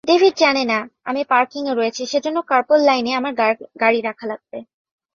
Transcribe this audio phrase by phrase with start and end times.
[0.07, 0.79] David জানে না
[1.05, 3.33] আমি পার্কিংয়ে রয়েছি, সেজন্য কার্পোল লাইনে আমার
[3.81, 4.57] গাড়ি রাখা লাগবে।